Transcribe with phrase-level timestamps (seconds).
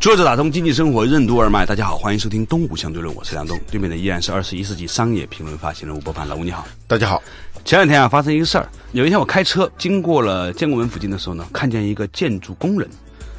[0.00, 6.64] 坐着打通经济生活任督二脉，大家好，欢迎收听东吴相对论，我是梁东，对面的依然是二十一世纪商业评论发行人吴伯凡，老吴你好。
[6.86, 7.20] 大家好。
[7.64, 12.88] 前两天啊，发生一个事儿，有一天我开车经过了建国门附近的时候呢，看见一个建筑工人，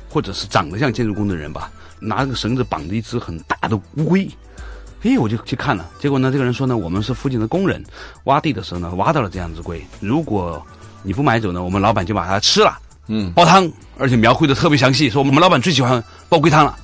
[0.09, 1.71] 或者是长得像建筑工的人吧。
[1.97, 4.29] 拿个绳子绑着一只很大的乌龟，
[5.03, 5.89] 哎，我就去看了。
[5.97, 7.81] 结果呢，这个人说呢，我们是附近的工人，
[8.25, 9.81] 挖地的时候呢，挖到了这样只龟。
[10.01, 10.61] 如果
[11.03, 12.77] 你不买走呢，我们老板就把它吃了，
[13.09, 16.77] 嗯，煲汤，而且描绘的特别详细，说我们老板最喜欢煲龟汤了。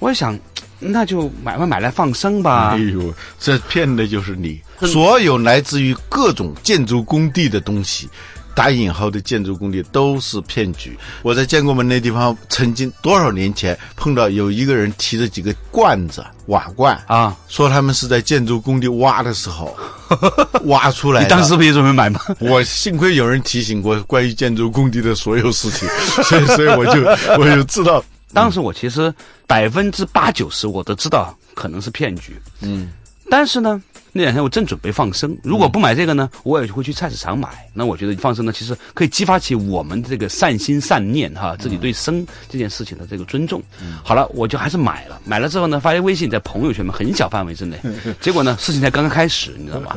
[0.00, 0.38] 我想，
[0.80, 2.70] 那就买买，买来放生吧。
[2.72, 4.60] 哎呦，这骗的就是你！
[4.80, 8.08] 所有来自于各种建筑工地的东西。
[8.54, 10.96] 打引号的建筑工地都是骗局。
[11.22, 19.76] 我在建国门那地方，曾经多少年前碰到有一个人提着几个罐子瓦罐啊，说他们是在建筑工地挖的时候
[20.66, 21.22] 挖出来。
[21.22, 22.20] 你当时不也准备买吗？
[22.38, 25.88] 我幸亏有人提醒过关于建筑工地的所有事情，
[26.24, 27.02] 所以所以我就
[27.38, 28.04] 我就知道。
[28.32, 29.12] 当时我其实
[29.46, 32.36] 百分之八九十我都知道可能是骗局。
[32.60, 32.90] 嗯，
[33.28, 33.82] 但是呢。
[34.16, 37.48] 那两天我正准备放生，如果不买这个呢，我也会去菜市场买。
[37.72, 43.60] 那我觉得放生呢，其实可以激发起我们这个善心善念哈，自己对生这件事情的这个尊重。
[44.04, 45.20] 好了，我就还是买了。
[45.24, 47.76] 买了之后呢，发现微信在朋友圈嘛，很小范围之内。
[48.22, 49.96] 结果呢，事情才刚刚开始，你知道吗？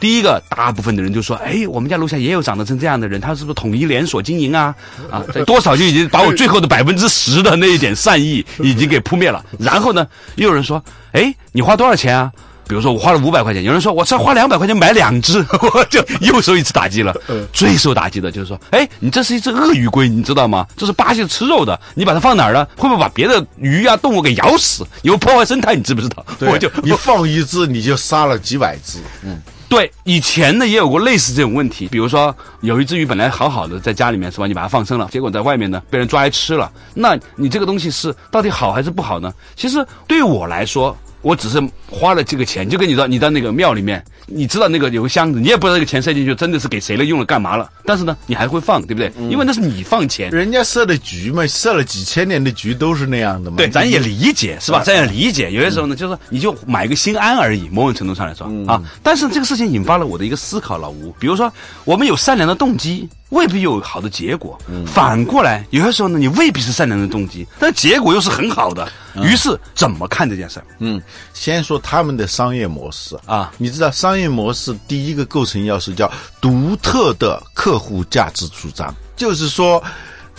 [0.00, 4.74] 第一个，大部分的人就说：“哎，我们家楼下也有长得成这样的人，他是不是统一连锁经营啊？”
[5.12, 9.44] 啊，多少就已经把我最后的百分之十的那一点善意已经给扑灭了。
[9.58, 10.82] 然后呢，又有人说
[11.12, 12.32] ：“哎，你花多少钱啊？”
[12.68, 15.38] 比如说我花了五百块钱，有人说我这花两百块钱买两只，
[15.74, 17.14] 我就又受一次打击了。
[17.52, 20.66] 最受打击的就是说，哎，你这是一只鳄鱼龟，你知道吗？
[20.76, 22.68] 这是巴西吃肉的，你把它放哪儿了？
[22.76, 24.86] 会不会把别的鱼啊动物给咬死？
[25.02, 26.24] 有破坏生态，你知不知道？
[26.46, 28.98] 我就你放一只，你就杀了几百只。
[29.24, 34.46] 嗯，对，以前呢也有过类似这种问题，比如说有一只鱼本来好好的在家里面是吧？
[34.46, 39.32] 你把它放生了，结果在外面呢被人抓来吃了，那你这个东西是到底好还是不好呢？
[39.56, 40.94] 其实对于我来说。
[41.22, 47.68] 我只是花了这个钱，就跟你到，你到那个庙里面，你知道那个有个箱子，你也不知道这个钱塞进去真的是给谁了，用了干嘛了。
[47.84, 49.12] 但是呢，你还会放，对不对？
[49.28, 53.56] 因为那是你放钱，人家设的局嘛，设了几千年的局都是那样的嘛。
[53.56, 54.82] 对，咱也理解，是吧？
[54.84, 55.50] 咱也理解。
[55.50, 58.82] 有些时候呢，就是说你就买个心安而已，某种程度上来说啊。
[59.02, 61.52] 但是这个事情引发了我的一个思考，老吴，比如说
[61.84, 63.08] 我们有善良的动机。
[63.30, 64.58] 未必有好的结果。
[64.86, 68.90] 反过来，有些时候呢，你未必是善良的动机，但结果又是很好的。
[69.22, 70.66] 于是，怎么看这件事儿？
[70.78, 71.00] 嗯，
[71.34, 73.52] 先说他们的商业模式啊。
[73.58, 79.82] 你知道，商业模式第一个构成要素叫独特的客户价值主张，就是说。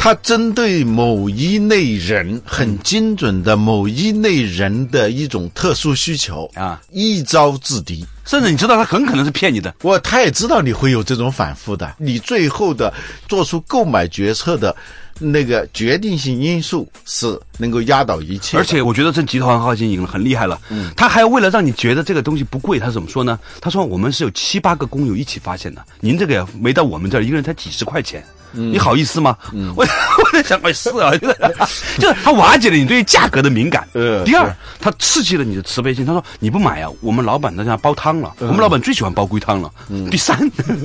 [0.01, 12.93] 他针对某一类人很精准的某一类人的一种特殊需求啊，一招制敌，甚至你知道他很可能是骗你的，我他也知道你会有这种反复的，你最后的
[13.27, 14.75] 做出购买决策的
[15.17, 18.55] 那个决定性因素是能够压倒一切。
[18.55, 23.39] 而且我觉得这集团号经营了很厉害了，嗯，他还为了让你觉得这个东西不贵，他怎么说呢？
[23.59, 28.23] 他说我们是有七八个工友一起发现的，您这个没到我们这儿，一个人才几十块钱。
[28.51, 29.37] 你好意思吗？
[29.75, 31.11] 我 我在想，哎，是啊，
[31.99, 33.87] 就是他瓦解了你对于价格的敏感。
[34.25, 36.05] 第二，他刺激了你的慈悲心。
[36.05, 38.33] 他说你不买啊，我们老板在家煲汤了。
[38.39, 39.71] 我们老板最喜欢煲龟汤了。
[40.09, 40.37] 第三，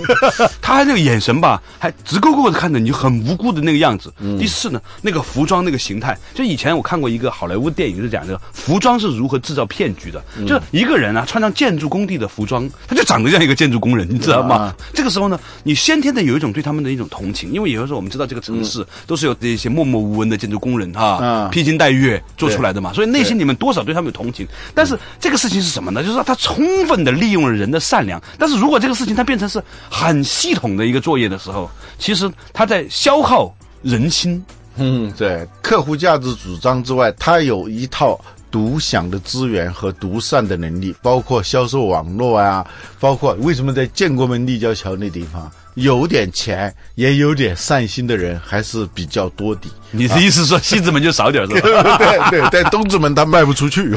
[0.60, 4.12] 他还那个眼神吧，还直勾勾的看着你，很无辜的那个样子。
[4.38, 10.22] 第四呢，那个服装那个形态，就以前我看过一个好莱坞电影，是讲这个服装是如何制造骗局的。
[10.46, 14.75] 就是一个人啊，穿上建筑工地的服装，他就长得像一个建筑工人，你知道吗？
[14.92, 17.53] 这个时候呢，你先天的有一种对他们的一种同情。
[17.54, 24.46] 因为有的时候我们知道这个城市都是有这些默默无闻的建筑工人哈披星戴月做出来的嘛，所以内心里面多少对他们有同情。
[24.75, 26.02] 但是这个事情是什么呢？
[26.02, 28.20] 就是说他充分的利用了人的善良。
[28.38, 34.44] 但是如果这个事情它变成是很系统的一个作业的时候，其实他在消耗人心。
[34.76, 38.20] 嗯，对，客户价值主张之外，他有一套
[38.50, 42.67] 独享的资源和独善的能力，包括销售网络啊，
[42.99, 45.49] 包括为什么在建国门立交桥那地方。
[45.75, 49.62] 有点钱，也有点善心的人还是比较多的。
[49.91, 51.99] 你的意思说西直门就少点是吧？
[51.99, 53.82] 对 对，但东直门他卖不出去。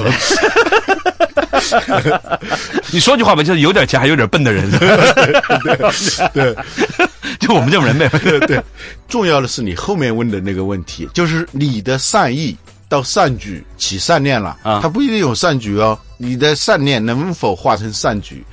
[2.92, 4.70] 你说句话吧，就是有点钱还有点笨的人。
[6.34, 6.56] 对，
[7.40, 8.08] 就我们这种人呗。
[8.24, 8.62] 对对，
[9.08, 12.56] 重要的是你后面问的那个问题，就是你的善意
[12.88, 15.98] 到善举起善念了啊他不一定有善举哦。
[16.18, 18.46] 你的善念能否化成善举？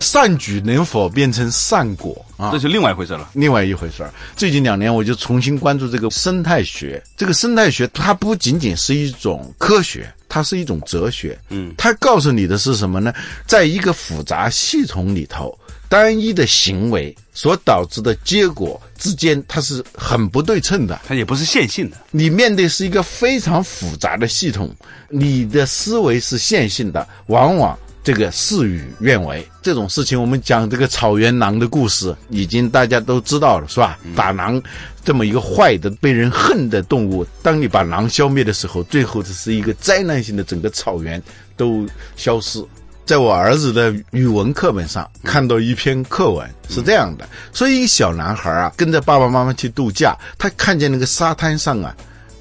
[0.00, 2.50] 善举能否变成善果啊？
[2.52, 3.30] 这是另外一回事了。
[3.32, 4.12] 另外一回事儿。
[4.36, 7.02] 最近两年，我就重新关注这个生态学。
[7.16, 11.38] 这个生态学，它不仅仅是一种科学，它是一种哲学。
[11.48, 13.12] 嗯，它告诉你的是什么呢？
[13.46, 15.58] 在一个复杂系统里头，
[15.88, 21.00] 单一的行为所导致的结果之间，它是很不对称的。
[21.06, 21.96] 它也不是线性的。
[22.10, 24.74] 你面对是一个非常复杂的系统，
[25.08, 29.44] 你的思维是线性的，往往这个事与愿违。
[29.60, 33.98] 这种事情，我们讲这个草原狼的故事，已经大家都知道了，是吧？
[34.14, 34.62] 打狼
[35.04, 41.20] 这么一个坏的、被人恨的动物，当你把狼消灭的时候，最后这是一个灾难性的，整个草原
[41.56, 42.64] 都消失。
[43.04, 51.92] 在我儿子的语文课本上看到一篇课文，是这样的：说一个小男孩啊，跟着爸爸妈妈去度假，他看见那个沙滩上啊，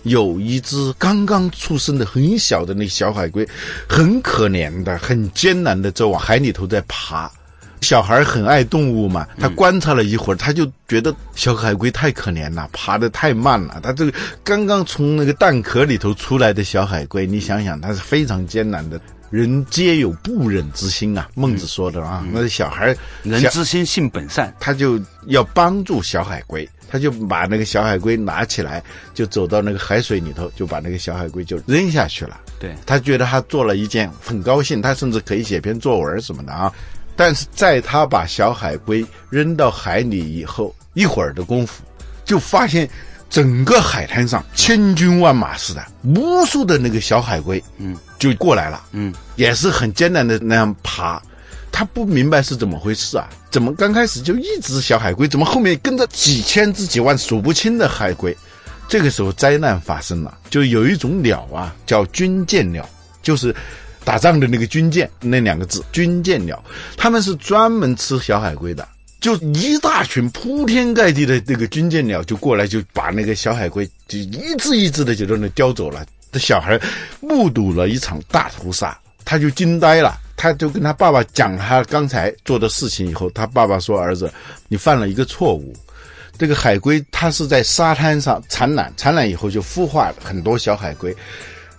[0.06, 3.48] 有一只刚刚出生的很小的那小海龟，
[3.88, 7.30] 很可怜的、很艰难的在往海里头在爬。
[7.82, 13.80] 小孩很爱动物嘛，他观察了一会儿，他就觉得小海龟太可怜了，爬得太慢了。
[13.84, 14.14] 他这个
[14.44, 19.00] 刚刚从那个蛋壳里头出来的小海龟，你想想，它是非常艰难的。
[19.30, 22.26] 人皆有不忍之心啊，孟子说的啊。
[22.32, 28.84] 那小孩人之心性本善，他就要帮助小海龟，他就把那个小海龟拿起来，
[29.14, 32.40] 就走到那个海水里头，就把那个小海龟就扔下去了。
[32.60, 36.72] 对，他觉得他做了一件很高兴，他甚至可以写篇作文什么的啊。
[37.16, 41.84] 但是在他把小海龟扔到海里以后，一会儿的功夫，
[42.26, 42.90] 就发现
[43.30, 51.22] 整个海滩上千军万马似的，无数的那个小海龟，嗯，就过来了，嗯，也是很艰难的那样爬。
[51.76, 53.28] 他不明白是怎么回事啊？
[53.52, 58.34] 怎么刚开始就一只小海龟，怎么后面跟着几千只、几万数不清的海龟？
[58.88, 62.88] 这个时候灾难发生了，就有一种鸟啊，叫军舰鸟，
[63.22, 63.54] 就是
[64.06, 66.64] 打仗的那个军舰那两个字，军舰鸟，
[66.96, 68.88] 他们是专门吃小海龟的。
[69.20, 76.06] 就一大群铺天盖地的那个军舰鸟就过来，就把那个小海龟就一只一只的就在那叼走了。
[76.32, 76.80] 这小孩
[77.20, 80.18] 目睹了一场大屠杀，他就惊呆了。
[80.36, 84.32] 他就跟他爸爸讲他刚才做的事情以后，他爸爸说：“儿子，
[84.68, 85.74] 你犯了一个错误。
[86.38, 91.16] 这个海龟它是在沙滩上产卵，产卵以后就孵化很多小海龟。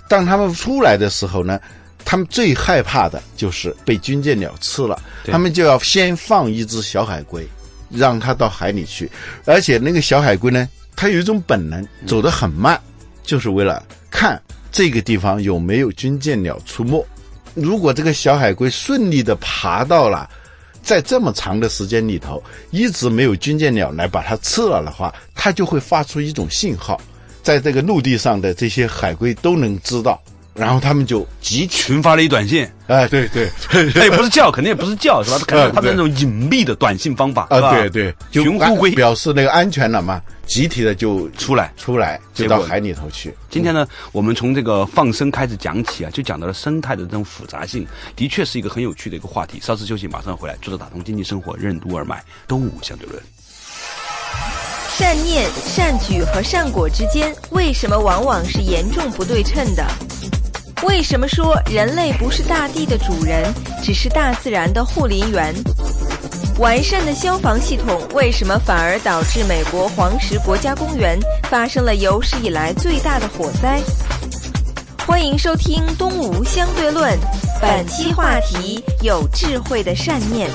[0.09, 1.61] 当它们出来的时候呢，
[2.07, 7.47] 他们最害怕的就是被军舰鸟吃了，对他们就要先放一只小海龟，
[7.91, 9.11] 让它到海里去。
[9.45, 10.67] 而且那个小海龟呢，
[10.97, 12.81] 它有一种本能，走得很慢，
[13.23, 14.41] 就是为了看
[14.73, 17.07] 这个地方有没有军舰鸟出没。
[17.57, 20.29] 如果这个小海龟顺利的爬到了，
[20.83, 27.01] 在这么长的时间里头，一直没有军舰鸟来把它吃了的话，它就会发出一种信号，
[27.43, 30.23] 在这个陆地上的这些海龟都能知道，
[30.57, 35.37] 然后他们就集群，发了一短信，哎，对对，他 也不是叫，肯定也不是叫，是吧？
[35.41, 41.73] 它可能呃对它的那种隐秘的短信方法，啊，对对，就群呼龟表示那个安全了嘛，集体的就出来。
[41.77, 43.35] 出来，就到海里头去。
[43.51, 47.87] 今天呢，我们从这个放生开始讲起啊，就讲到了生态的这种复杂性，
[48.17, 49.61] 的确是一个很有趣的一个话题。
[49.63, 50.57] 稍事休息，马上回来。
[50.63, 53.23] 作者打通经济生活，任督二脉，东吴相对论。
[54.97, 59.87] 善念、善举和善果之间为什么往往是严重不对称的？
[60.83, 65.55] 为什么说人类不是大地的主人，只是大自然的护林员？
[66.59, 71.19] 完善的消防系统为什么反而导致美国黄石国家公园
[71.51, 73.81] 发生了有史以来最大的火灾？
[75.07, 77.13] 欢迎收听《东吴相对论》，
[77.61, 80.51] 本期话题：有智慧的善念。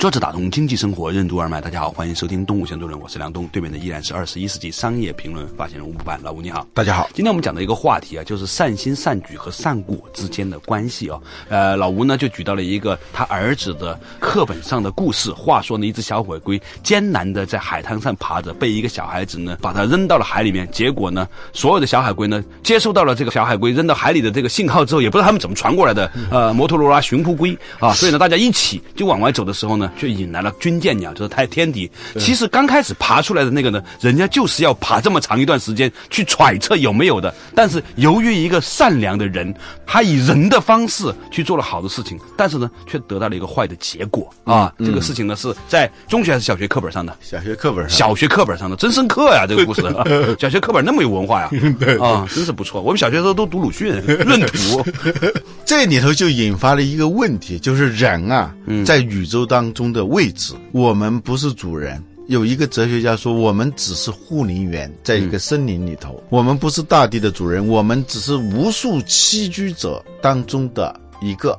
[0.00, 1.60] 作者打通经济生活，任督二脉。
[1.60, 6.18] 大家好，欢迎收听《东吴相对论》，我是梁东，对面的依然是二十一世纪商业评论发行人吴不凡。
[6.22, 6.66] 老吴你好。
[6.72, 11.20] 大家好，今天我们讲的一个话题啊，就是善心善举和善果之间的关系啊。
[11.50, 15.30] 呃，老吴呢就举到了一个他儿子的课本上的故事。
[15.32, 20.66] 话说呢，一只小海龟艰难的在海滩上爬着，被一个小孩子呢把它扔到了海里面。
[20.72, 26.10] 结果呢，所有的小海龟呢接收到了这个小海龟扔到海里的这个信号之后，也不知道他们怎么传过来的。
[26.30, 31.90] 呃，摩托罗拉寻呼龟啊，所以呢，大家一起就往外走的时候呢，就引来了军舰鸟，就是太天敌。
[32.18, 37.34] 其实刚开始爬出来的那个呢，人家就是要爬这么长一段时间去揣测有没有的。
[37.54, 39.54] 但是由于一个善良的人，
[39.86, 44.72] 他以人的方式去做了好的事情，但是呢，却得到了一个坏的结果啊。
[44.78, 47.16] 这个事情呢是在中学还是小学课本上的？
[47.20, 49.46] 小学课本上小学课本上的，真深刻呀！
[49.48, 50.04] 这个故事，啊
[50.38, 51.50] 小学课本那么有文化呀，
[52.02, 52.82] 啊，真是不错。
[52.82, 53.94] 我们小学时候都读鲁迅
[54.26, 54.82] 《闰土》，
[55.64, 58.52] 这里头就引发了一个问题，就是人啊，
[58.84, 62.02] 在宇宙当中的位置，我们不是主人。
[62.26, 71.58] 有一个哲学家说，我们只是护林员，在一个森林里头，我们不是大地的主人，我们只是无数栖居者当中的一个。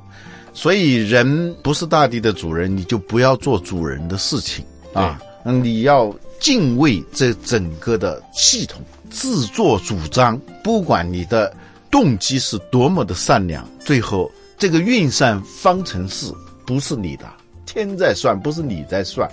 [0.53, 4.63] 所以，人不是大地的主人，你就不要做主人的事情
[4.93, 5.19] 啊！
[5.43, 11.53] 你要敬畏这整个的系统，自作主张，不管你的
[11.89, 16.31] 动机是多么的善良，最后这个运算方程式
[16.65, 17.25] 不是你的。
[17.65, 19.29] 天在算，不是你在算，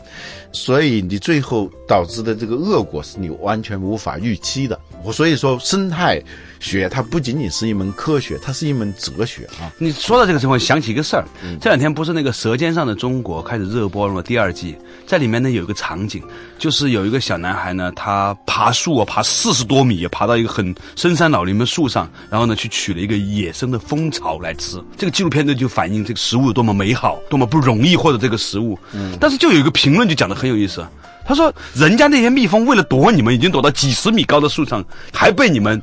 [0.53, 4.79] 所以你最后导致的这个恶果是你完全无法预期的。
[5.05, 6.21] 我所以说，生态
[6.61, 9.73] 学它不仅仅是一门科学，它是一门哲学啊。
[9.79, 11.25] 你说到这个时候，想起一个事儿，
[11.61, 14.21] 这两天不是那个《舌尖上的中国》开始热播了吗？
[14.21, 14.77] 第二季，
[15.07, 16.23] 在里面呢有一个场景，
[16.59, 24.83] 就是有一个小男孩呢，他爬树啊，爬四十多米，爬到一个很深山老林的树上，然后呢去取了一个野生的蜂巢来吃。
[24.97, 28.79] 这个纪录片呢就反映这个食物有多么美好，多么不容易获得这个食物。
[28.93, 30.85] 嗯，但是就有一个评论就讲的很有意思。
[31.29, 34.83] 他说：“人家那些蜜蜂为了躲你们，已经躲到几十米高的树上，
[35.13, 35.81] 还被你们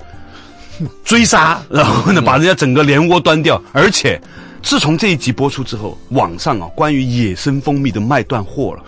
[1.04, 4.20] 追杀，然后呢，把人家整个连窝端掉，而且。”
[4.66, 8.84] 自从这一集播出之后，网上啊关于野生蜂蜜的卖断货了。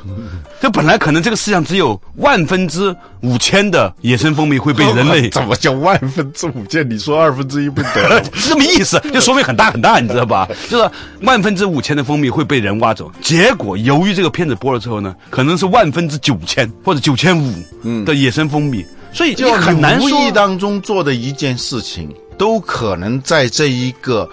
[0.59, 6.89] 这本来可能这个世界上只有万分之五千的野生蜂蜜会被人类， 怎么叫万分之五千？
[6.89, 8.23] 你说二分之一不得？
[8.33, 10.49] 是这么意思，就说明很大很大，你知道吧？
[10.67, 10.89] 就是
[11.21, 13.11] 万分之五千的蜂蜜会被人挖走。
[13.21, 17.53] 结果由于这个片子播了之后呢，可能是万分之九千或者九千五
[18.03, 20.09] 的野生蜂蜜，所以就很难说。
[20.09, 24.27] 无意当中做的一件事情，都可能在这一个。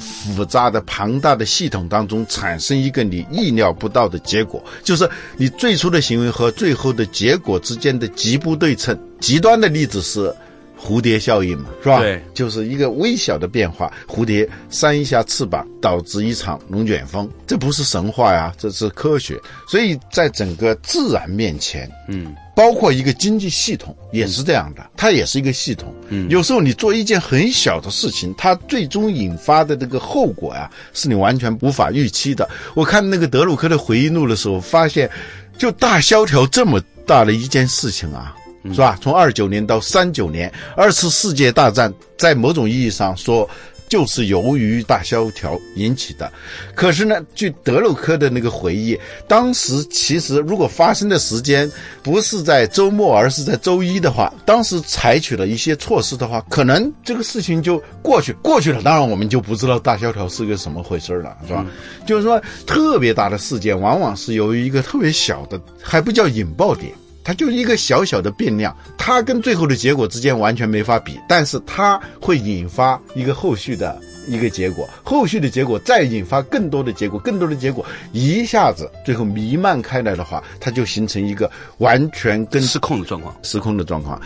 [0.00, 8.98] 复杂的庞大的系统当中产生一个你意料不到的结果，就是你最初的行为和最后的结果之间的极不对称。
[9.20, 10.34] 极端的例子是。
[10.82, 12.00] 蝴蝶效应嘛，是吧？
[12.00, 19.38] 对，就是一个微小的变化，蝴蝶扇一下翅膀，导致一场龙卷风，这不是神话呀，这是科学。
[19.68, 25.94] 所以在整个自然面前，嗯，包括一个经济系统也是这样的，它也是一个系统。
[26.08, 32.48] 嗯，有时候你做一件很小的事情，它最终引发的这个后果呀，是你完全无法预期的。
[32.74, 35.10] 我看那个德鲁克的回忆录的时候，发现，
[35.58, 38.34] 就大萧条这么大的一件事情啊。
[38.64, 38.98] 是吧？
[39.00, 43.48] 从二九年到三九年，二次世界大战在某种意义上说，
[43.88, 46.30] 就是由于大萧条引起的。
[46.74, 51.68] 可是呢，据德鲁克的那个回忆，当时其实如果发生的时间
[52.02, 58.82] 不是在周末，而是在周一的话，当时采取了一些措施的话，可能这个事情就过去过去了。
[58.82, 61.66] 当然，我们就不知道大萧条是个什么回事了，是吧？
[62.06, 66.92] 就是说，特别大的事件往往是由于一个特别小的，还不叫引爆点。
[67.22, 84.20] 它就是一个小小的变量，它跟最后的结果之间完全没法比，但是它会引发一个后续的一个结果，后续的结果再引发更多的结果，更多的结果一下子最后弥漫开来的话，它就形成一个完全跟失控的状况，失控的状况。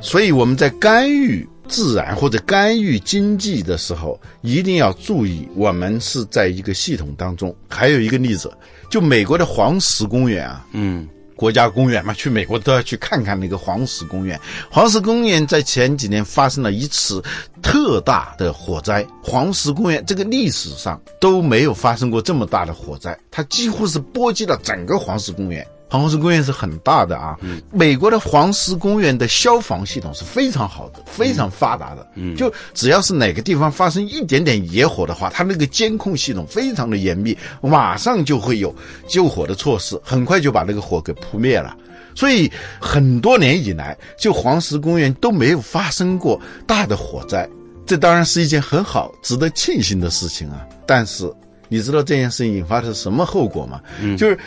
[0.00, 7.54] 所以我们在干预自然或者干预经济的时候，一定要注意，我们是在一个系统当中。
[7.68, 8.50] 还有一个例子，
[8.88, 11.06] 就美国的黄石公园啊，嗯。
[11.38, 14.38] 国家公园嘛，去美国都要去看看那个黄石公园。
[14.68, 17.22] 黄石公园在前几年发生了一次
[17.62, 19.06] 特大的火灾。
[19.22, 25.64] 黄石公园这个历史上都没有发生过这么大的火灾，它几乎是波及了整个黄石公园。
[25.90, 27.36] 黄石公园是很大的啊，
[27.72, 32.06] 美国的黄石公园的消防系统是非常好的，非常发达的。
[32.14, 38.74] 嗯，就只要是哪个地方发生一点点野火的话，它那个监控系统非常的严密，马上就会有
[39.08, 41.74] 救火的措施，很快就把那个火给扑灭了。
[42.14, 47.48] 所以很多年以来，就黄石公园都没有发生过大的火灾，
[47.86, 50.66] 这当然是一件很好、值得庆幸的事情啊。
[50.86, 51.32] 但是
[51.68, 53.80] 你知道这件事情引发的是什么后果吗？
[54.00, 54.38] 嗯，就是。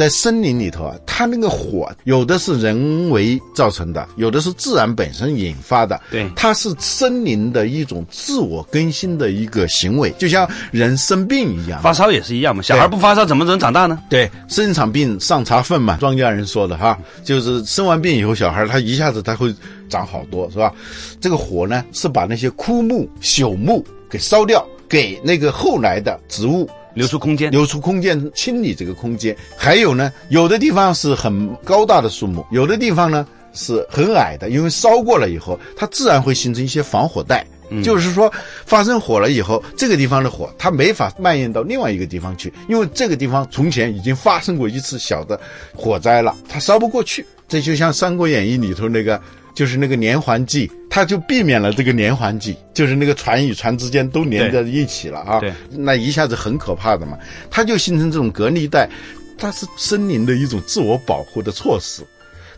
[0.00, 6.00] 在森林里头啊，它那个火有的是人为造成的，有的是自然本身引发的。
[6.10, 12.62] 对，它是森林的一种自我更新的一个行为，就像人生病一样，发烧也是一样嘛。
[12.62, 13.98] 小孩不发烧怎么能长大呢？
[14.08, 19.54] 对，生一场病上茶粪嘛，庄稼人说的哈，就是生完病以后，小孩他一下子他会
[19.90, 20.72] 长好多，是吧？
[21.20, 26.66] 这个火呢，是把那些枯木朽木给烧掉，给那个后来的植物。
[26.94, 29.36] 留出空间，留出空间，清理这个空间。
[29.56, 37.46] 还有呢，有的地方是很高大的树木，有的地方呢是很矮的，因为烧过了以后，它自然会形成一些防火带。
[37.84, 38.32] 就是说，
[38.66, 45.40] 发生火了以后，这个地方的火它没法蔓延到另外一个地方去，因为这个地方从前已经发生过一次小的
[45.72, 47.24] 火灾了，它烧不过去。
[47.46, 49.20] 这就像《三国演义》里头那个。
[49.60, 55.38] 就是那个连环计，它就避免了这个连环计，就是那个船与船之间都连在一起了啊。
[55.38, 57.18] 对，那一下子很可怕的嘛，
[57.50, 58.88] 它就形成这种隔离带，
[59.36, 62.02] 它是森林的一种自我保护的措施。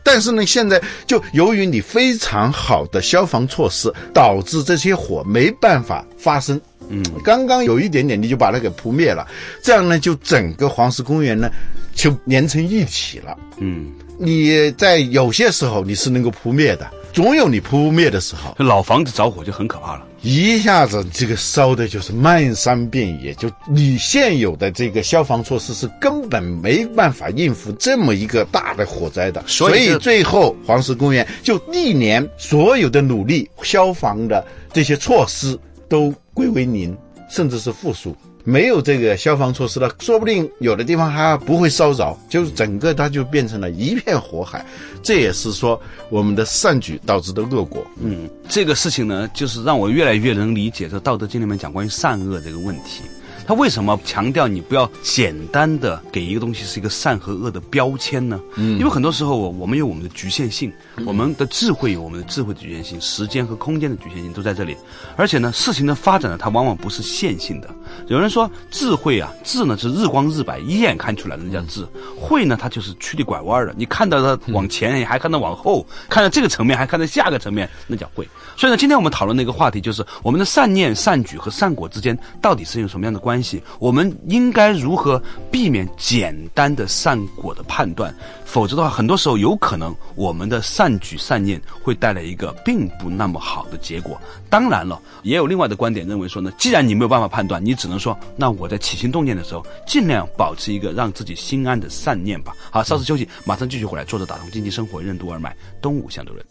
[0.05, 6.61] 但是呢，现在就由于你非常好的消防措施，导致这些火没办法发生。
[6.93, 9.27] 嗯，刚刚有一点点，你就把它给扑灭了，
[9.63, 11.51] 这样呢，就整个黄石公园呢
[11.95, 13.37] 就连成一体了。
[13.59, 18.55] 嗯，你在有些时候你是能够扑灭的，总有你扑灭的时候。
[18.59, 20.07] 老房子着火就很可怕了。
[20.21, 35.59] 一下子这个烧的就是漫山遍野，就你现有的这个消防措施是根本没办法应付这么一个大的火灾的，所以最后黄石公园就历年所有的努力，消防的这些措施
[35.89, 36.97] 都归为零，
[37.29, 38.17] 甚至是负数。
[38.45, 44.67] 没有这个消防措施了，说不定有的地方还不会烧着，就是整个它就变成了一片火海。
[45.01, 47.87] 这也是说我们的善举导致的恶果。
[48.01, 53.03] 嗯，这个事情呢，就是让我越来越能理解这《道德经》里面讲关于善恶这个问题。
[53.53, 58.41] 他为什么强调你不要简单的给一个东西是一个善和恶的标签呢？
[58.57, 60.73] 嗯，因为很多时候我我们有我们的局限性，
[61.05, 64.75] 我们的智慧有我们的智慧的局限性，时间和空间的局限性都在这里。
[65.17, 67.69] 而且呢，事情的发展呢，它往往不是线性的。
[68.09, 71.85] 有人说智慧啊，智呢是日光日白，一眼看出来的那叫智；
[72.21, 78.29] 慧呢，它就是曲里拐弯的，你看到它往前，你还看到往后，看到这个层面，还看到下个层面，那叫慧。
[78.57, 83.63] 所以呢，今天我们讨论的一个话题就是我们的善念、善举和善果之间到底是有什么样的关系？
[83.79, 85.21] 我们应该如何
[85.51, 88.15] 避免简单的善果的判断？
[88.45, 94.21] 否则的话，很多时候有可能我们的善举善念会带来一个并不那么好的结果。
[94.51, 102.55] 当然了，也有另外的观点认为说呢，既然你没有办法判断，你只能说，那我在起心动念的时候，尽量保持一个让自己心安的善念吧。
[102.71, 104.05] 好，稍事休息，马上继续回来。
[104.05, 106.47] 坐着打通经济生活任督二脉，东吴相对论。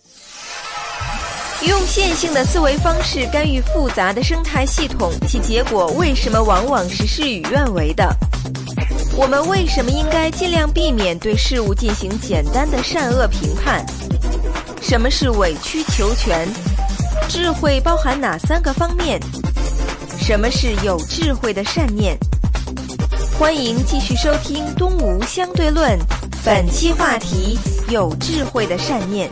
[1.66, 8.14] 用线性的思维方式干预复杂的生态系统，其结果为什么往往是事与愿违的？
[9.16, 13.86] 我们为什么应该尽量避免对事物进行简单的善恶评判？
[14.82, 16.46] 什么是委曲求全？
[17.30, 19.18] 智慧包含哪三个方面？
[20.22, 22.16] 什么是有智慧的善念？
[23.40, 25.98] 欢迎继续收听《东吴相对论》，
[26.46, 27.58] 本期话题：
[27.90, 29.28] 有智慧的善念。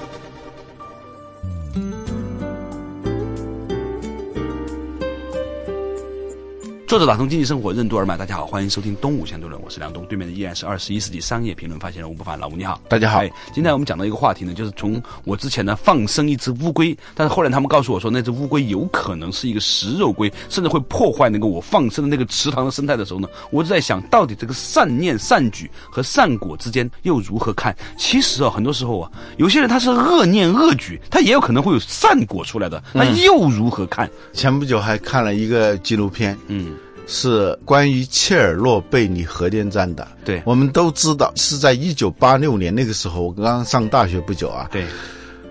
[6.90, 13.20] 作者打通经济生活任督二脉，大家好，欢迎收听东吴相对论，我是梁东，对面的依然是二十一世纪商业评论发现人吴不凡，老吴你好，大家好。
[13.20, 27.76] 哎，今天我们讲到一个话题呢，就是从我之前呢放生一只乌龟，但是后来他们告诉我说，那只乌龟有可能是一个食肉龟，甚至会破坏那个我放生的那个池塘的生态的时候呢，我就在想到底这个善念善举和善果之间又如何看？
[28.00, 34.10] 其实啊，很多时候啊，有些人他是恶念恶举，他也有可能会有善果出来的，那又如何看？
[34.34, 36.76] 前不久还看了一个纪录片，嗯。
[37.10, 40.08] 是关于切尔诺贝利核电站的。
[40.24, 44.70] 对，我们都知道是在一九八六年那个时候，我刚刚上大学不久啊。
[44.72, 44.86] 对，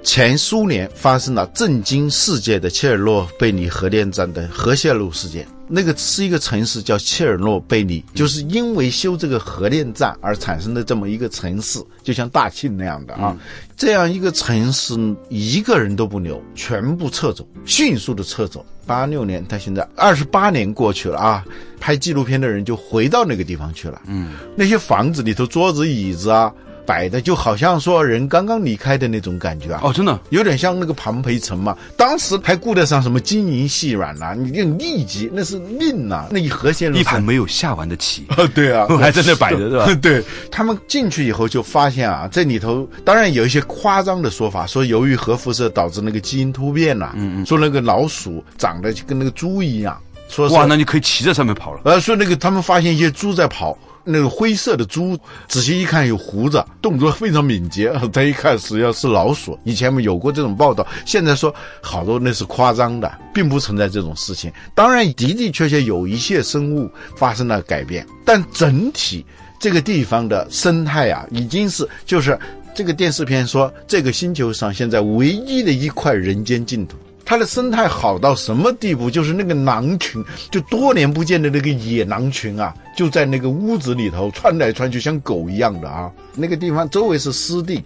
[0.04, 5.46] 前苏联发生了震惊世界的切尔诺贝利核电站的核泄漏事件。
[5.68, 13.36] 那个是一个城市叫切尔诺贝利，就是因为修这个核电站而产生的这么一个城市，就像大庆那样的啊。
[13.76, 14.94] 这样一个城市，
[15.28, 18.64] 一个人都不留，全部撤走，迅速的撤走。
[18.86, 21.44] 八六年，他现在二十八年过去了啊，
[21.78, 24.00] 拍纪录片的人就回到那个地方去了。
[24.06, 26.52] 嗯，那些房子里头桌子椅子啊。
[26.88, 29.80] 摆的就好像说人刚刚离开的那种感觉啊！
[29.84, 31.76] 哦，真的有点像那个庞培城嘛。
[31.98, 34.34] 当时还顾得上什么金银细软呐？
[34.34, 36.26] 你就立即那是命呐！
[36.30, 38.36] 那一核线一盘没有下完的棋啊！
[38.56, 39.94] 对啊， 还在那摆着 是吧？
[40.00, 47.12] 对他们进去以后就发现啊，这里头当然有一些夸张的说法，说由于核辐射导致那个基因突变呐。
[47.16, 47.46] 嗯嗯。
[47.46, 50.00] 说那个老鼠长得就跟那个猪一样。
[50.30, 51.80] 说哇，那你可以骑在上面跑了。
[51.84, 53.76] 呃，说那个他们发现一些猪在跑。
[54.04, 57.92] 那个灰色的猪，仔细一看有胡子，动作非常敏捷。
[58.12, 59.58] 他一看实际上是老鼠。
[59.64, 64.50] 以前有过这种报道，现在说好多那是夸张的，并不存在这种事情。
[64.74, 69.24] 当然的的确确有一些生物发生了改变，但整体
[69.58, 72.38] 这个地方的生态啊，已经是就是
[72.74, 76.96] 这个电视片说这个星球上现在唯一的一块人间净土。
[77.28, 79.10] 它的生态好到什么地步？
[79.10, 86.10] 就是那个狼群，就多年不见的那个野狼群啊，就在那个屋子里头窜来窜去，像狗一样的啊。
[86.34, 87.84] 那个地方周围是湿地，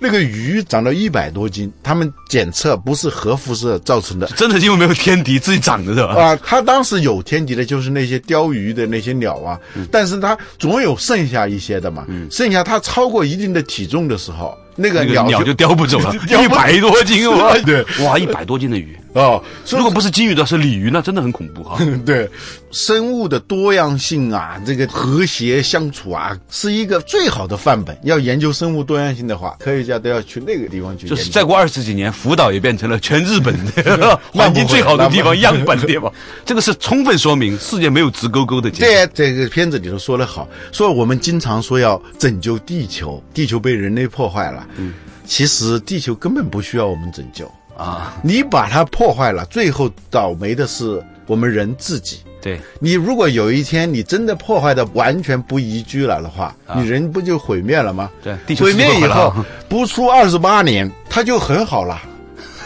[0.00, 6.20] 那个鱼长到一百多斤，他们检测不是核辐射造成的，真的因为没有天敌自己长的是吧？
[6.20, 9.56] 啊，它当时有天敌的，就是那些钓鱼的那些鸟啊，
[9.88, 14.52] 但是它总有剩下一些的嘛，剩下它超过一定的体重的时候。
[14.76, 17.56] 那个那个鸟就叼不走了， 一百多斤哇！
[17.64, 21.78] 对，哇，一百多斤的鱼，哦，如果不是金鱼的，是鲤鱼，那真的很恐怖哈。
[22.04, 22.28] 对，
[22.72, 27.96] 生物的多样性啊，这个和谐相处啊，是一个最好的范本。
[28.02, 31.06] 要研究生物多样性的话，科学家都要去那个地方去。
[31.06, 36.12] 就是再过二十几年，福岛也变成了全日本的 环境最好的地方样本地方。
[36.44, 38.88] 这个是充分说明世界没有直勾勾的结果。
[38.88, 44.66] 对，这个片子里头说的好，说我们经常说要拯救地球，地球被人类破坏了。
[44.76, 44.92] 嗯，
[45.24, 52.18] 其实地球根本不需要我们拯救，啊，你把它破坏了，最后倒霉的是我们人自己。
[52.40, 58.10] 对，你如果有一天你真的破坏的完全不宜居了的话，你人不就毁灭了吗？
[58.22, 59.34] 对地球毁灭以后
[59.68, 62.00] 不出二十八年，它就很好了。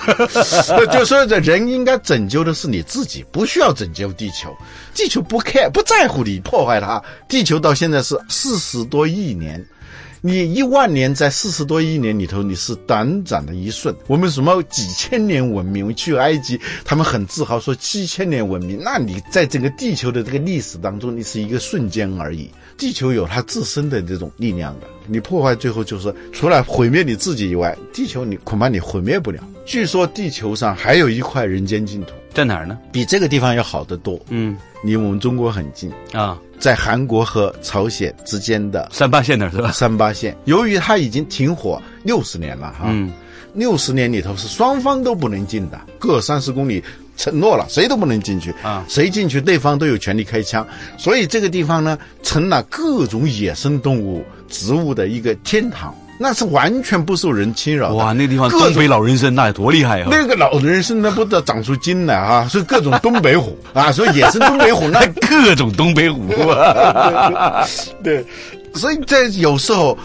[0.91, 4.57] 就说这人应该拯救的是你自己，不需要拯救地球。
[4.95, 7.03] 地球不 care 不在乎你破坏它。
[7.29, 9.65] 地球到现在是四十多亿年，
[10.21, 13.95] 你一万年在四十多亿年里头，你是短暂的一瞬。
[14.09, 15.95] 我们什么几千年文明？
[15.95, 18.81] 去埃及，他们很自豪说七千年文明。
[18.83, 22.51] 那你在整个地球的这个历史当中，你是一个瞬间而已。
[22.77, 29.41] 地球有它自身的这种力量的，你破坏最后就是除了毁灭你自己以外，地球你恐怕你毁灭不了。
[29.65, 32.79] 据说地球上还有一块人间净土，在哪儿呢？
[32.93, 34.19] 比这个地方要好得多。
[34.29, 34.57] 嗯。
[34.85, 39.73] 离我们中国很近，啊，在韩国和朝鲜之间的三八线那儿是吧？
[39.73, 43.13] 三八线，由于它已经停火六十年了哈，嗯，
[43.55, 46.81] 六十年里头是双方都不能进的，各三十公里
[47.17, 48.53] 承诺了，谁都不能进去。
[48.63, 48.85] 啊。
[48.89, 50.65] 谁进去对方都有权利开枪，
[50.97, 57.95] 所以这个地方呢成了各种野生动物、植物的一个天堂，那是完全不受人侵扰。
[57.95, 60.09] 哇，那地方东北老人参那有多厉害啊！
[60.11, 66.27] 那个老人参那不得长出筋来啊，是 各种东北虎啊，所以野生东北虎那各种东北虎，
[68.03, 68.25] 对，
[68.75, 69.97] 所以在有时候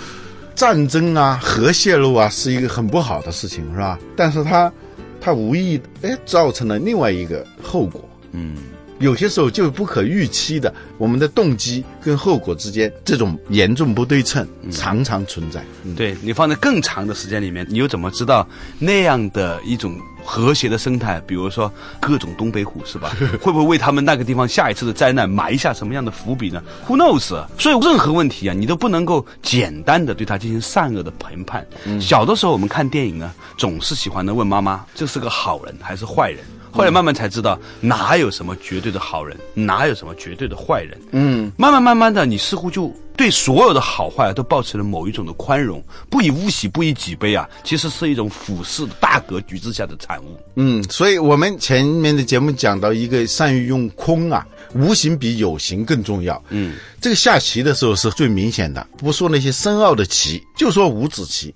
[0.55, 3.97] 战争啊、核泄漏啊是一个很不好的事情，是吧？
[4.15, 4.71] 但是它
[5.19, 8.07] 它无意哎造成了另外一个后果。
[8.33, 8.55] 嗯，
[9.03, 15.61] 有些时候就是不可预期的，我们的动机跟后果之间这种严重不对称常常存在。
[15.83, 18.47] 嗯，对你放在更长的时间里面，你又怎么知道
[18.79, 21.21] 那样的一种和谐的生态？
[21.27, 23.13] 比如说各种东北虎是吧？
[23.43, 27.45] 会不会为他们那个地方下一次的灾难埋下什么样的伏笔呢？Who knows？
[27.59, 31.67] 所以任何问题啊，你都不能够简单的对它进行善恶的评判。
[31.99, 36.39] 小的时候我们看电影呢，总是喜欢的问妈妈，这是个好人还是坏人？
[36.73, 40.99] 后来慢慢才知道，哪有什么绝对的好人，哪有什么绝对的坏人。
[41.11, 50.35] 嗯，慢慢慢慢的，你似乎就对所有的好坏啊都保持了某一种的宽容，不以物喜，不以己悲啊，其实是一种俯视大格局之下的产物。
[50.55, 56.43] 嗯，所以我们前面的节目讲到一个善于用空啊，无形比有形更重要。
[56.49, 61.53] 嗯，这个下棋的时候是最明显的，不说那些深奥的棋，就说五子棋。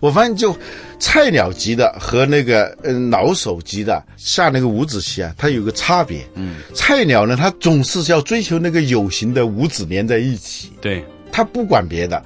[0.00, 0.56] 我发现就
[0.98, 6.26] 菜鸟级的和那个嗯老手级的下那个五子棋啊，它有个差别。
[6.34, 12.22] 嗯，菜鸟呢，他总是要追求那个有形的五子连在一起，对，他不管别的。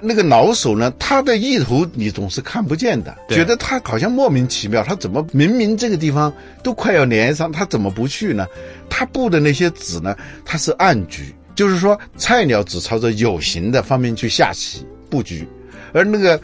[0.00, 8.46] 那个老手呢，他的意图你总是看不见的，觉得他好像莫名其妙，他怎么明明这个地方都快要连上，他怎么不去呢？
[8.88, 15.44] 他布的那些子呢，他是暗局，就是说菜鸟只朝着有形的方面去下棋布局，
[15.92, 16.40] 而那个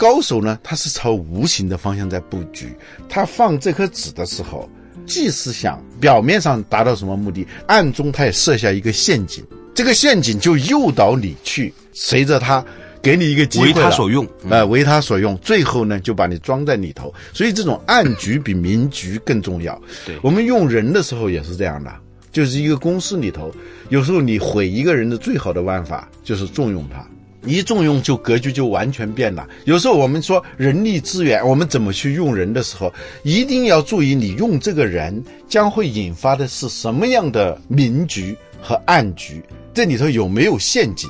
[0.00, 2.74] 高手呢，他是朝无形的方向在布局。
[3.06, 4.66] 他放这颗子的时候，
[5.04, 9.44] 既是想表面上达到什么目的，暗中他也设下一个陷阱。
[9.74, 12.64] 这个陷阱就诱导你去随着他，
[13.02, 14.26] 给你一个机会为他所用。
[14.48, 17.12] 呃，为他所用，最后呢就把你装在里头。
[17.34, 19.78] 所以这种暗局比明局更重要。
[20.06, 21.92] 对我们用人的时候也是这样的，
[22.32, 23.52] 就是一个公司里头，
[23.90, 27.06] 有时候你毁一个人的最好的办法就是重用他。
[27.44, 29.48] 一重用就格局就完全变了。
[29.64, 41.08] 有时候我们说人力资源，我们怎么去用人的时候，一定要注意你用这个人将会引发的是什么样的明局和暗局，这里头有没有陷阱。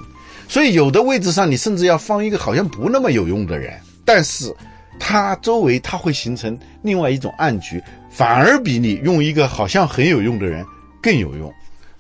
[0.49, 3.73] 所以有的位置上，你甚至要放一个好像不那么有用的人，
[4.05, 4.55] 但是
[4.99, 10.65] 他周围他会形成另外一种暗局，反而比你用一个好像很有用的人
[11.01, 11.53] 更有用。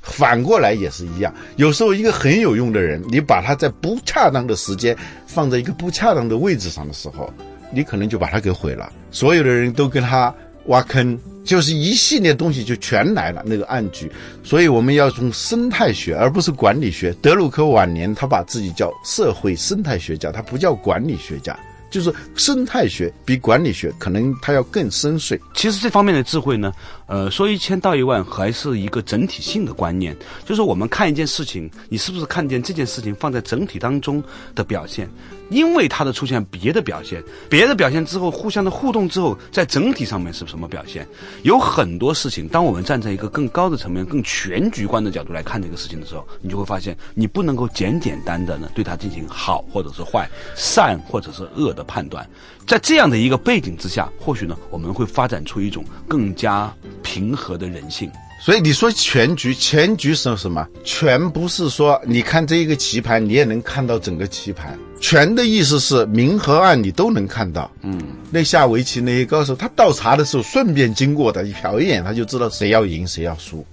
[0.02, 7.32] 反过来也是一样，有时候一个很有用的人，你把他在不恰当的时间放在一个不恰当的位置上的时候，
[7.72, 8.90] 你可能就把他给毁了。
[9.10, 10.34] 所有的人都跟他
[10.66, 14.10] 挖坑，就是一系列东西就全来了那个暗局。
[14.42, 17.12] 所以我们要从生态学，而不是管理学。
[17.20, 21.58] 德鲁克晚年他把自己叫社会生态学家，他不叫管理学家。
[21.90, 25.38] 就是生态学比管理学可能它要更深邃。
[25.54, 26.72] 其实这方面的智慧呢，
[27.06, 30.16] 呃，说一千道一万，还是一个整体性的观念。
[30.44, 34.22] 就是我们看一件事情，你是不是看见这件事情放在整体当中
[34.54, 35.10] 的表现？
[35.50, 41.04] 因为它的出现，别的表现，别的表现之后，互相的互动之后，在整体上面是什么表现？
[41.42, 52.28] 有很多事情，当我们站在一个更高的层面、更全局观的角度来看这个事情的时候，你就会发现，你不能够简简单单的对它进行好或者是坏、善或者是恶的判断。
[52.66, 58.10] 在这样的一个背景之下，或许呢，我们会发展出一种更加平和的人性。
[58.42, 60.66] 所以你说全局，全局是什么？
[60.82, 64.78] 全不是说你看这一个棋盘，你也能看到整个棋盘。
[64.98, 67.70] 全的意思是明和暗你都能看到。
[67.82, 73.64] 嗯，那下围棋那些高手，他倒茶的时候顺便经过的，一瞟一眼他就知道谁要赢谁要输。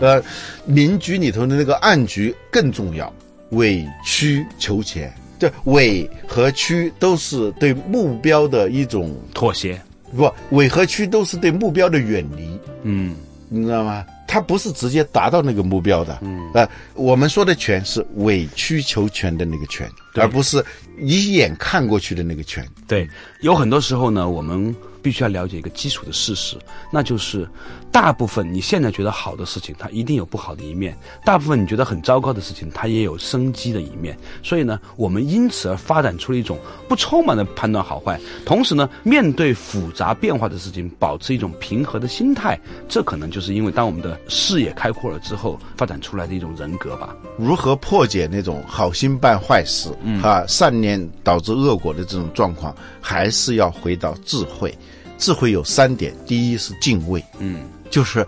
[0.00, 0.22] 呃，
[0.66, 3.12] 明局里头的那个暗局更重要，
[3.50, 5.12] 委曲求全。
[5.42, 9.80] 这委和屈都是对目标的一种妥协，
[10.16, 12.56] 不，委和屈都是对目标的远离。
[12.84, 13.16] 嗯。
[13.48, 14.06] 你知道吗？
[14.26, 20.64] 他不是直接达到那个目标的，嗯，呃，我们说的权是委曲求全的那个权，而不是
[20.98, 22.66] 一眼看过去的那个权。
[22.88, 23.06] 对，
[23.42, 24.74] 有很多时候呢，我们。
[25.02, 26.56] 必须要了解一个基础的事实，
[26.90, 27.48] 那就是
[27.90, 34.16] 大部分你现在觉得好的事情，它一定有不好的一面；大部分你觉得很糟糕的事情，它也有生机的一面。
[34.42, 42.58] 所以呢，我们因此而发展出了一种不充满的判断好坏，同时呢，面对复杂变化的事情，保持一种平和的心态。
[42.88, 47.14] 这可能就是因为当我们的视野开阔了之后，发展出来的一种人格吧。
[47.36, 49.90] 如何破解那种好心办坏事，
[50.22, 54.72] 啊，善念导致恶果的这种状况，还是要回到智慧。
[55.18, 58.26] 智慧有三点：第一是敬畏，嗯，就是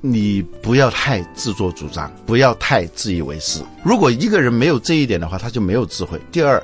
[0.00, 3.60] 你不要太自作主张，不要太自以为是。
[3.82, 6.20] 如果一个人没有这一点的话，他就没有智慧。
[6.30, 6.62] 第二，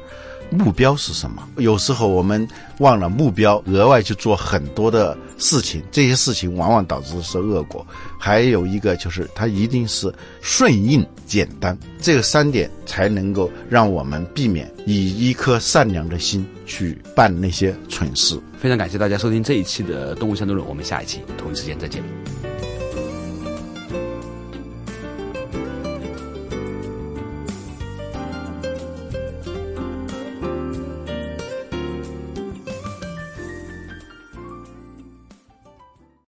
[0.50, 1.46] 目标是什么？
[1.56, 2.46] 有时候我们
[2.78, 7.86] 忘了目标，额外去做很多的事情，这些事情往往导致的是恶果。
[8.18, 18.38] 还有一个就是，它一定是顺应、简单，这三点才能够让我们避免以一颗善良的心去办那些蠢事。
[18.58, 22.02] 非常感谢大家收听这一期的《动物相对论》，我们下一期同一时间再见。